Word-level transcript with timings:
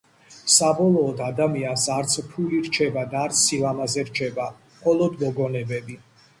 საბოლოოდ 0.53 1.21
ადამიანს 1.25 1.83
არც 1.97 2.15
ფული 2.33 2.63
რჩება 2.69 3.05
და 3.13 3.21
არც 3.27 3.45
სილამაზე 3.47 4.09
რჩება 4.11 4.51
მხოლოდ 4.59 5.25
მოგონებები 5.25 6.05